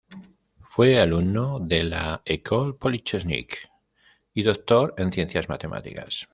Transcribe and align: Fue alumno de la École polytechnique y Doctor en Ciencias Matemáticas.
Fue 0.63 0.99
alumno 0.99 1.59
de 1.59 1.83
la 1.83 2.23
École 2.25 2.73
polytechnique 2.73 3.69
y 4.33 4.41
Doctor 4.41 4.95
en 4.97 5.11
Ciencias 5.11 5.47
Matemáticas. 5.47 6.27